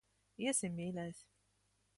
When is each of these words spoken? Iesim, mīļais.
Iesim, 0.45 0.73
mīļais. 0.79 1.23